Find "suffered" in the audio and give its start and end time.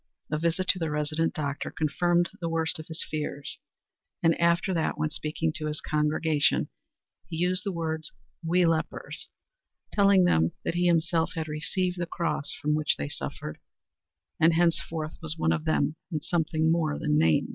13.09-13.59